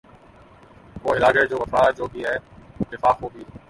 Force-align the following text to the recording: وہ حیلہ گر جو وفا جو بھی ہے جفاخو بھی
وہ 1.03 1.13
حیلہ 1.13 1.27
گر 1.35 1.45
جو 1.45 1.57
وفا 1.57 1.89
جو 1.91 2.07
بھی 2.07 2.25
ہے 2.25 2.35
جفاخو 2.91 3.29
بھی 3.29 3.43